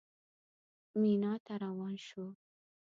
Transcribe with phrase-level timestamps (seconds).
[1.01, 2.27] مینا ته روان شوو.